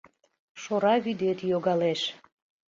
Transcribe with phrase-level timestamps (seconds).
[0.61, 2.01] Шора вӱдет йогалеш